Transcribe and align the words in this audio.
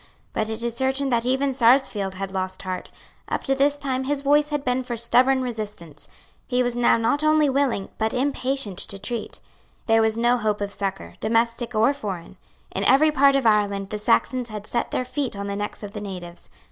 But 0.33 0.49
it 0.49 0.63
is 0.63 0.75
certain 0.75 1.09
that 1.09 1.27
even 1.27 1.53
Sarsfield 1.53 2.15
had 2.15 2.31
lost 2.31 2.63
heart. 2.63 2.89
Up 3.29 3.43
to 3.43 3.53
this 3.53 3.77
time 3.77 4.05
his 4.05 4.23
voice 4.23 4.49
had 4.49 4.65
been 4.65 4.81
for 4.81 4.97
stubborn 4.97 5.43
resistance. 5.43 6.07
He 6.47 6.63
was 6.63 6.75
now 6.75 6.97
not 6.97 7.23
only 7.23 7.51
willing, 7.51 7.87
but 7.99 8.11
impatient 8.11 8.79
to 8.79 8.97
treat. 8.97 9.15
It 9.17 9.29
seemed 9.29 9.33
to 9.33 9.43
him 9.43 9.43
that 9.43 9.43
the 9.43 9.51
city 9.51 9.61
was 9.61 9.77
doomed. 9.77 9.81
There 9.85 10.01
was 10.33 10.41
no 10.41 10.43
hope 10.43 10.61
of 10.61 10.73
succour, 10.73 11.13
domestic 11.19 11.75
or 11.75 11.93
foreign. 11.93 12.37
In 12.71 12.83
every 12.85 13.11
part 13.11 13.35
of 13.35 13.45
Ireland 13.45 13.91
the 13.91 13.99
Saxons 13.99 14.49
had 14.49 14.65
set 14.65 14.89
their 14.89 15.05
feet 15.05 15.35
on 15.35 15.45
the 15.45 15.55
necks 15.55 15.83
of 15.83 15.91
the 15.91 16.01
natives. 16.01 16.49